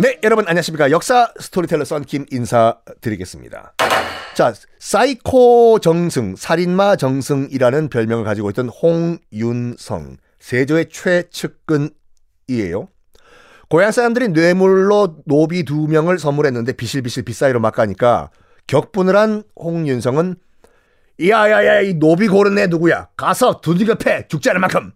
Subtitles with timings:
[0.00, 0.90] 네, 여러분 안녕하십니까.
[0.90, 3.74] 역사 스토리텔러 썬킴 인사드리겠습니다.
[4.34, 12.88] 자, 사이코 정승, 살인마 정승이라는 별명을 가지고 있던 홍윤성, 세조의 최측근이에요.
[13.68, 18.30] 고향 사람들이 뇌물로 노비 두 명을 선물했는데 비실비실 빗사이로 막 가니까
[18.68, 20.36] 격분을 한 홍윤성은
[21.28, 24.92] 야야야 이 노비 고른 애 누구야 가서 두들겨 패 죽지 않을 만큼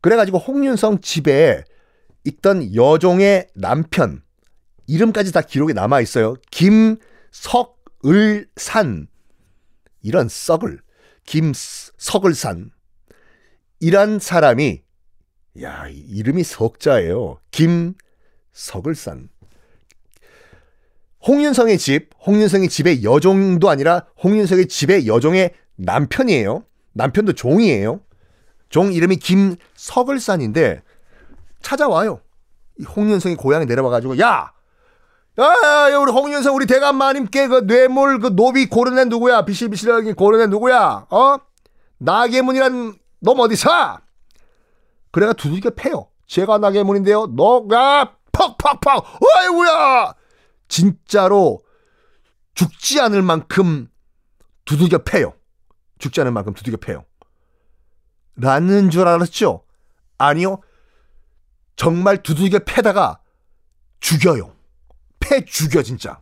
[0.00, 1.64] 그래가지고 홍윤성 집에
[2.28, 4.22] 있던 여종의 남편
[4.86, 6.34] 이름까지 다 기록에 남아 있어요.
[8.02, 9.08] 김석을산
[10.02, 10.80] 이런 썩을
[11.24, 12.70] 김석을산
[13.80, 14.82] 이란 사람이
[15.62, 17.40] 야 이름이 석자예요.
[17.50, 19.28] 김석을산
[21.26, 26.64] 홍윤성의 집, 홍윤성의 집의 여종도 아니라 홍윤성의 집의 여종의 남편이에요.
[26.92, 28.00] 남편도 종이에요.
[28.68, 30.82] 종 이름이 김석을산인데
[31.62, 32.20] 찾아와요.
[32.78, 34.52] 이 홍윤성이 고향에 내려와가지고 야,
[35.38, 39.44] 야, 야, 우리 홍윤성 우리 대감마님께 그 뇌물 그 노비 고른 애 누구야?
[39.44, 41.06] 비실비실하게 고른 애 누구야?
[41.10, 41.36] 어?
[41.98, 44.00] 나계문이란 놈 어디 사?
[45.10, 46.08] 그래가 두들겨 패요.
[46.26, 47.26] 제가 나계문인데요.
[47.28, 50.14] 너가 퍽퍽퍽 어이구야
[50.68, 51.60] 진짜로
[52.54, 53.88] 죽지 않을 만큼
[54.64, 55.34] 두들겨 패요.
[55.98, 57.04] 죽지 않을 만큼 두들겨 패요.
[58.36, 59.64] 라는 줄 알았죠?
[60.18, 60.60] 아니요.
[61.78, 63.20] 정말 두들겨 패다가
[64.00, 64.52] 죽여요.
[65.20, 66.20] 패 죽여 진짜.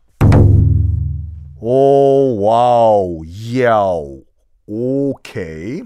[1.58, 3.22] 오 wow
[3.58, 4.20] 야우
[4.66, 5.82] 오케이.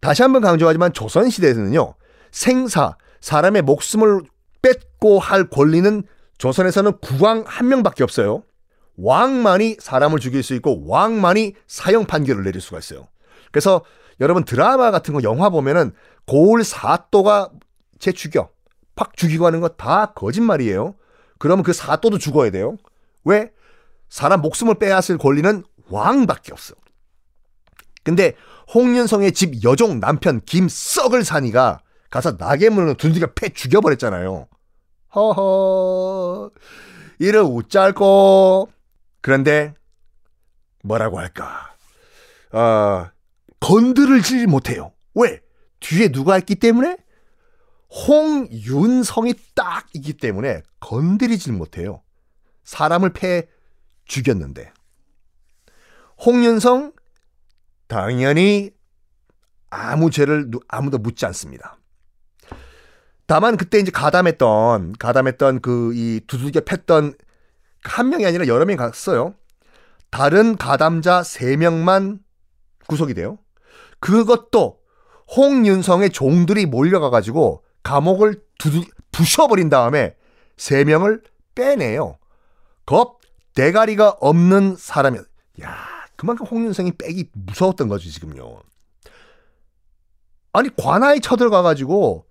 [0.00, 1.94] 다시 한번 강조하지만 조선 시대에서는요.
[2.32, 4.22] 생사 사람의 목숨을
[4.62, 6.02] 뺏고 할 권리는
[6.38, 8.42] 조선에서는 국왕 한 명밖에 없어요.
[8.96, 13.06] 왕만이 사람을 죽일 수 있고 왕만이 사형 판결을 내릴 수가 있어요.
[13.52, 13.84] 그래서
[14.18, 15.92] 여러분 드라마 같은 거 영화 보면은
[16.26, 17.50] 고을 사또가
[17.98, 18.48] 제 죽여
[19.00, 20.94] 팍 죽이고 하는 거 다 거짓말이에요.
[21.38, 22.76] 그러면 그 사또도 죽어야 돼요.
[23.24, 23.50] 왜?
[24.10, 26.74] 사람 목숨을 빼앗을 권리는 왕밖에 없어.
[28.04, 28.34] 근데
[28.74, 34.48] 홍윤성의 집 여종 남편 김썩을 산이가 가서 나게물로 두들겨 패 죽여버렸잖아요.
[35.14, 36.50] 허허
[37.18, 38.68] 이를 웃짤고
[39.22, 39.74] 그런데
[40.84, 41.74] 뭐라고 할까
[42.52, 43.08] 어,
[43.60, 44.92] 건드리지 못해요.
[45.14, 45.40] 왜?
[45.80, 46.96] 뒤에 누가 있기 때문에
[47.92, 52.02] 홍윤성이 딱 있기 때문에 건드리질 못해요.
[52.64, 53.48] 사람을 패
[54.04, 54.72] 죽였는데.
[56.24, 56.92] 홍윤성
[57.88, 58.70] 당연히
[59.70, 61.78] 아무 죄를 아무도 묻지 않습니다.
[63.26, 67.14] 다만 그때 이제 가담했던 가담했던 그 이 두들겨 팼던
[67.82, 69.34] 한 명이 아니라 여러 명이 갔어요.
[70.10, 72.20] 다른 가담자 세 명만
[72.86, 73.38] 구속이 돼요.
[74.00, 74.80] 그것도
[75.36, 78.82] 홍윤성의 종들이 몰려가 가지고 감옥을 두들
[79.12, 80.14] 부셔버린 다음에
[80.56, 81.22] 세 명을
[81.54, 82.18] 빼내요.
[82.86, 83.20] 겁
[83.54, 85.18] 대가리가 없는 사람이
[85.62, 85.76] 야
[86.16, 88.60] 그만큼 홍윤성이 빼기 무서웠던 거지 지금요.
[90.52, 92.26] 아니 관아에 쳐들어가 가지고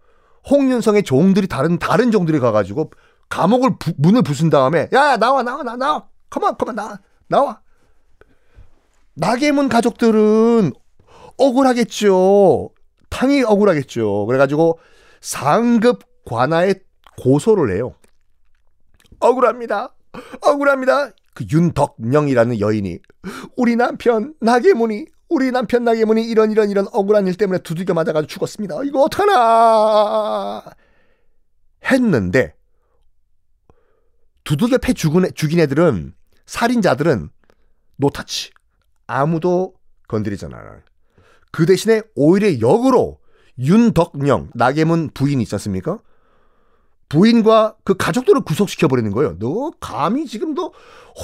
[0.50, 2.92] 홍윤성의 종들이 다른 다른 종들이 가가지고
[3.30, 7.62] 감옥을 부, 문을 부순 다음에 야 나와 나와 나 나와 컴온 컴온 나 나와
[9.14, 10.72] 나계문 가족들은
[11.38, 12.70] 억울하겠죠.
[13.10, 14.26] 당연히 억울하겠죠.
[14.26, 14.80] 그래가지고
[15.22, 16.76] 상급 관아에
[17.18, 17.96] 고소를 해요.
[19.20, 19.94] 억울합니다.
[20.42, 21.12] 억울합니다.
[21.34, 23.00] 그 윤덕령이라는 여인이
[23.56, 28.84] 우리 남편 나계문이 우리 남편 나계문이 이런 이런 이런 억울한 일 때문에 두들겨 맞아가지고 죽었습니다.
[28.84, 30.64] 이거 어떡하나
[31.86, 32.56] 했는데
[34.44, 36.14] 두들겨 패 죽은 애, 죽인 애들은
[36.46, 37.30] 살인자들은
[37.98, 38.52] 노타치
[39.06, 39.76] 아무도
[40.08, 40.82] 건드리지 않아요.
[41.52, 43.19] 그 대신에 오히려 역으로
[43.60, 46.00] 윤덕령 나계문 부인 있지 않습니까?
[47.10, 49.38] 부인과 그 가족들을 구속시켜 버리는 거예요.
[49.40, 50.74] 너 감히 지금도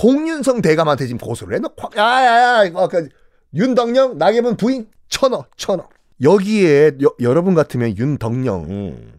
[0.04, 1.60] 홍윤성 대감한테 지금 고소를 해?
[1.60, 3.08] 너 야야야 이거 그
[3.54, 5.88] 윤덕령 나계문 부인 천어 천어
[6.22, 9.14] 여기에 여, 여러분 같으면 윤덕령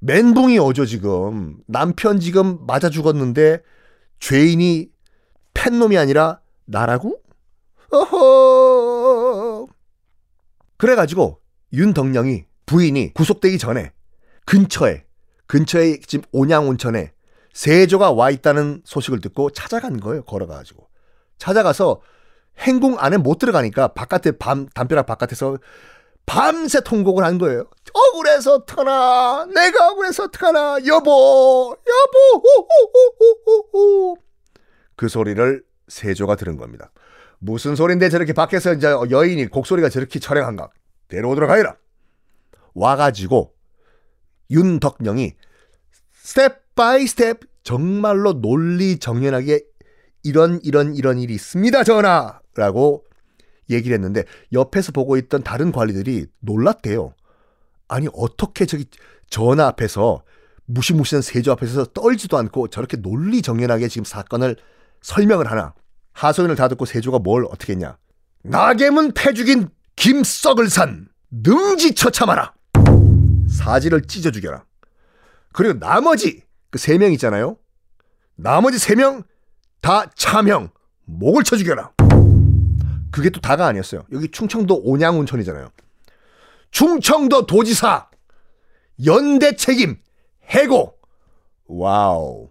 [0.00, 3.62] 멘붕이 오죠 지금 남편 지금 맞아 죽었는데
[4.18, 4.88] 죄인이
[5.54, 7.20] 팬놈이 아니라 나라고?
[7.92, 9.66] 어허
[10.78, 11.40] 그래가지고
[11.72, 13.92] 윤덕령이 부인이 구속되기 전에
[14.46, 15.04] 근처에
[15.46, 17.12] 근처에 지금 온양온천에
[17.52, 20.22] 세조가 와 있다는 소식을 듣고 찾아간 거예요.
[20.24, 20.88] 걸어가지고
[21.38, 22.00] 찾아가서
[22.58, 25.58] 행궁 안에 못 들어가니까 바깥에 밤 담벼락 바깥에서
[26.26, 27.64] 밤새 통곡을 한 거예요.
[27.92, 32.48] 억울해서 어떡하나 내가 억울해서 어떡하나 여보 여보
[33.72, 34.16] 호호호호호호
[34.94, 36.92] 그 소리를 세조가 들은 겁니다.
[37.38, 40.68] 무슨 소린데 저렇게 밖에서 이제 여인이 곡소리가 저렇게 처량한가
[41.10, 41.76] 데려오도록 하여라.
[42.74, 43.52] 와가지고
[44.50, 45.34] 윤덕령이
[46.12, 49.62] step by step 정말로 논리 정연하게
[50.22, 53.04] 이런 이런 이런 일이 있습니다 전하라고
[53.68, 57.14] 얘기를 했는데 옆에서 보고 있던 다른 관리들이 놀랐대요.
[57.88, 58.86] 아니 어떻게 저기
[59.28, 60.22] 전화 앞에서
[60.66, 64.56] 무시무시한 세조 앞에서 떨지도 않고 저렇게 논리 정연하게 지금 사건을
[65.02, 65.74] 설명을 하나.
[66.12, 67.96] 하소연을 다 듣고 세조가 뭘 어떻게 했냐.
[68.42, 69.68] 나개문 패죽인
[70.04, 72.54] 김썩을 산 능지 처참하라.
[73.50, 74.64] 사지를 찢어 죽여라.
[75.52, 77.58] 그리고 나머지 그 세 명 있잖아요.
[78.34, 79.22] 나머지 세 명
[79.82, 80.70] 다 차명
[81.04, 81.92] 목을 쳐 죽여라.
[83.10, 84.06] 그게 또 다가 아니었어요.
[84.12, 85.68] 여기 충청도 온양운천이잖아요.
[86.70, 88.08] 충청도 도지사
[89.04, 89.98] 연대 책임
[90.48, 90.94] 해고
[91.66, 92.50] wow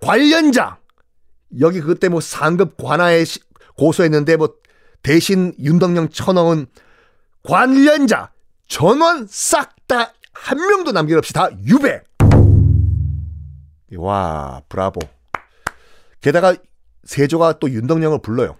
[0.00, 0.78] 관련자
[1.60, 3.24] 여기 그때 뭐 상급 관하에
[3.76, 4.54] 고소했는데 뭐
[5.02, 6.66] 대신 윤덕령 쳐넣은
[7.42, 8.30] 관련자
[8.68, 12.02] 전원 싹 다 한 명도 남김없이 다 유배
[13.96, 15.00] 와 브라보
[16.20, 16.54] 게다가
[17.04, 18.56] 세조가 또 윤덕령을 불러요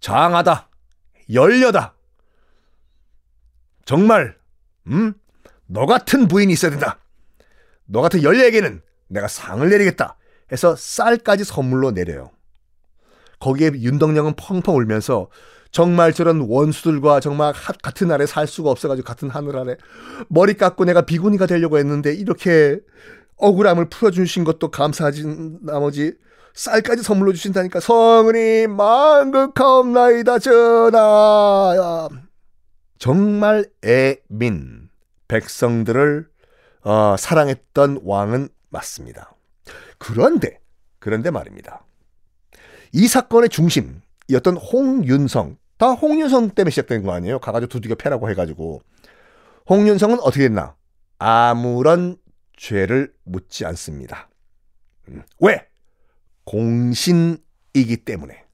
[0.00, 0.68] 장하다
[1.32, 1.94] 열려다
[3.84, 4.36] 정말
[4.88, 5.14] 음?
[5.66, 6.98] 너 같은 부인이 있어야 된다.
[7.86, 10.16] 너 같은 열려에게는 내가 상을 내리겠다.
[10.52, 12.30] 해서 쌀까지 선물로 내려요.
[13.40, 15.28] 거기에 윤덕령은 펑펑 울면서
[15.70, 17.52] 정말 저런 원수들과 정말
[17.82, 19.76] 같은 아래 살 수가 없어가지고 같은 하늘 아래
[20.28, 22.78] 머리 깎고 내가 비구니가 되려고 했는데 이렇게
[23.36, 25.24] 억울함을 풀어주신 것도 감사하지
[25.62, 26.14] 나머지
[26.54, 32.08] 쌀까지 선물로 주신다니까 성은이 만극하옵나이다 전하
[32.98, 34.88] 정말 애민
[35.26, 36.28] 백성들을
[36.84, 39.34] 어, 사랑했던 왕은 맞습니다.
[39.98, 40.60] 그런데
[41.00, 41.84] 그런데 말입니다.
[42.94, 47.40] 이 사건의 중심이었던 홍윤성 다 홍윤성 때문에 시작된 거 아니에요?
[47.40, 48.82] 가가지고 두들겨 패라고 해가지고
[49.68, 50.76] 홍윤성은 어떻게 됐나?
[51.18, 52.16] 아무런
[52.56, 54.28] 죄를 묻지 않습니다.
[55.08, 55.66] 음, 왜?
[56.44, 58.44] 공신이기 때문에.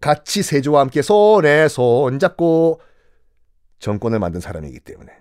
[0.00, 2.80] 같이 세조와 함께 손에 손 잡고
[3.80, 5.12] 정권을 만든 사람이기 때문에.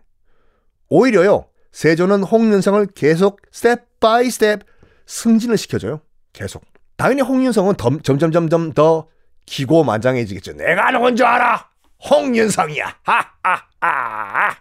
[0.88, 4.62] 오히려요, 세조는 홍윤성을 계속 step by step
[5.06, 6.00] 승진을 시켜줘요.
[6.32, 6.69] 계속.
[7.00, 9.08] 당연히 홍윤성은 점점 점점 더
[9.46, 10.58] 기고만장해지겠죠.
[10.58, 11.66] 내가 누군 줄 알아.
[12.10, 12.98] 홍윤성이야.
[13.04, 14.58] 하하하.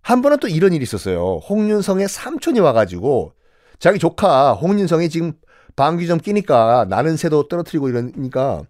[0.00, 1.42] 한 번은 또 이런 일이 있었어요.
[1.46, 3.34] 홍윤성의 삼촌이 와가지고
[3.78, 5.34] 자기 조카 홍윤성이 지금
[5.76, 8.62] 방귀 좀 끼니까 나는 새도 떨어뜨리고 이러니까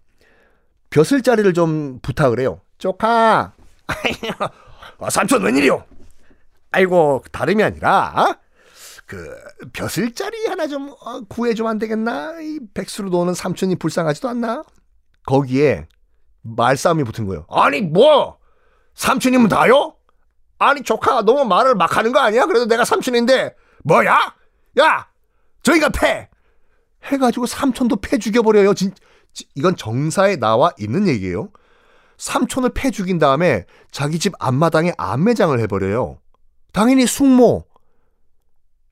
[0.91, 2.61] 벼슬 자리를 좀 부탁을 해요.
[2.79, 3.53] 조카,
[4.99, 5.85] 아, 삼촌 웬일이요?
[6.73, 8.39] 아이고 다름이 아니라
[9.09, 9.35] 그
[9.73, 12.41] 벼슬자리 하나 좀 어, 구해주면 안 되겠나?
[12.43, 14.63] 이 백수로 노는 삼촌이 불쌍하지도 않나?
[15.27, 15.89] 거기에
[16.43, 17.47] 말싸움이 붙은 거예요.
[17.49, 18.39] 아니 뭐
[18.95, 19.97] 삼촌이면 다요?
[20.59, 22.45] 아니 조카가 너무 말을 막 하는 거 아니야?
[22.45, 24.35] 그래도 내가 삼촌인데 뭐야?
[24.79, 25.09] 야
[25.63, 26.29] 저희가 패
[27.05, 28.75] 해가지고 삼촌도 패 죽여버려요.
[28.75, 28.93] 진,
[29.55, 31.49] 이건 정사에 나와 있는 얘기예요.
[32.19, 36.19] 삼촌을 패 죽인 다음에 자기 집 앞마당에 안매장을 해버려요.
[36.73, 37.65] 당연히 숙모,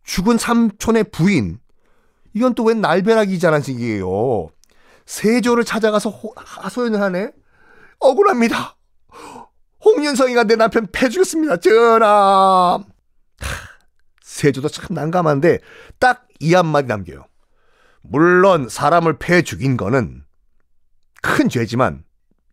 [0.07, 1.61] 죽은 삼촌의 부인,
[2.35, 4.49] 이건 또 웬 날벼락이자는 식이에요.
[5.05, 7.31] 세조를 찾아가서 호, 하소연을 하네?
[7.99, 8.77] 억울합니다.
[9.85, 11.59] 홍윤성이가 내 남편 패 죽였습니다.
[11.59, 12.83] 전하.
[14.23, 15.59] 세조도 참 난감한데
[15.99, 17.27] 딱 이 한마디 남겨요.
[18.03, 20.25] 물론 사람을 패 죽인 거는
[21.23, 22.05] 큰 죄지만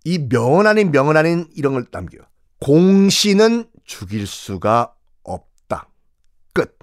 [0.03, 2.21] 이 명언 아닌 명언 아닌 이런 걸 남겨요.
[2.59, 4.93] 공신은 죽일 수가
[5.23, 5.89] 없다.
[6.53, 6.77] 끝.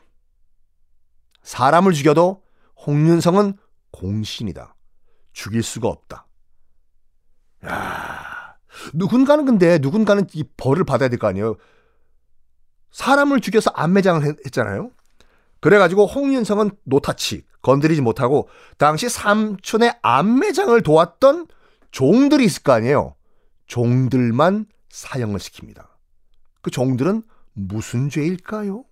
[1.50, 2.44] 사람을 죽여도
[2.86, 3.54] 홍윤성은
[3.90, 4.76] 공신이다.
[5.32, 6.28] 죽일 수가 없다.
[7.66, 8.56] 야,
[8.94, 11.56] 누군가는 근데 누군가는 이 벌을 받아야 될 거 아니에요.
[12.92, 14.92] 사람을 죽여서 안매장을 했잖아요.
[15.58, 21.48] 그래가지고 홍윤성은 노타치 건드리지 못하고 당시 삼촌의 안매장을 도왔던
[21.90, 23.16] 종들이 있을 거 아니에요.
[23.66, 25.84] 종들만 사형을 시킵니다.
[26.62, 28.84] 그 종들은 무슨 죄일까요?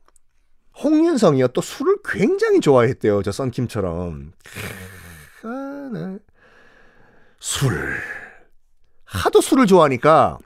[0.83, 3.23] 홍윤성이요 또 술을 굉장히 좋아했대요.
[3.23, 4.33] 저 썬킴처럼.
[7.41, 7.97] 술.
[9.05, 10.39] 하도 술을 좋아하니까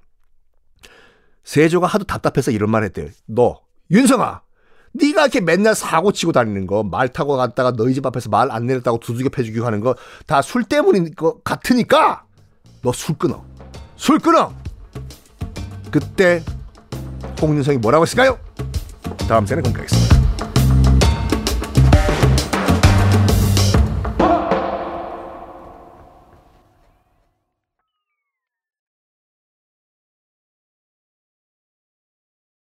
[1.44, 3.08] 세조가 하도 답답해서 이런 말 했대요.
[3.26, 3.60] 너
[3.90, 4.42] 윤성아
[4.92, 8.66] 네가 이렇게 맨날 사고 치고 다니는 거, 말 타고 갔다가 너희 집 앞에서 말 안
[8.66, 9.94] 내렸다고 두들겨 패주기고 하는 거
[10.26, 12.24] 다 술 때문인 것 같으니까
[12.82, 13.44] 너 술 끊어.
[13.96, 14.52] 술 끊어.
[15.90, 16.42] 그때
[17.40, 18.38] 홍윤성이 뭐라고 했을까요?
[19.28, 20.11] 다음 생에 공개하겠습니다.